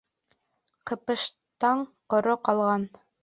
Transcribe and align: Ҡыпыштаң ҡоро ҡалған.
Ҡыпыштаң 0.91 1.85
ҡоро 2.15 2.35
ҡалған. 2.51 2.89